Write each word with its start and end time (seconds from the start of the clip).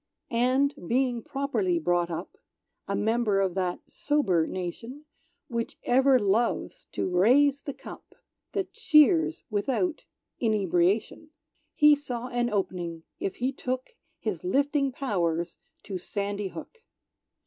And, 0.31 0.73
being 0.87 1.21
properly 1.21 1.77
brought 1.77 2.09
up, 2.09 2.35
A 2.87 2.95
member 2.95 3.39
of 3.39 3.53
that 3.53 3.81
sober 3.87 4.47
nation, 4.47 5.05
Which 5.47 5.77
ever 5.83 6.17
loves 6.17 6.87
to 6.93 7.07
raise 7.07 7.61
the 7.61 7.75
cup 7.75 8.15
That 8.53 8.73
cheers 8.73 9.43
without 9.51 10.05
inebriation, 10.39 11.29
He 11.75 11.93
saw 11.95 12.29
an 12.29 12.49
op'ning 12.49 13.03
if 13.19 13.35
he 13.35 13.51
took 13.53 13.91
His 14.17 14.43
lifting 14.43 14.91
pow'rs 14.91 15.57
to 15.83 15.99
Sandy 15.99 16.47
Hook. 16.47 16.79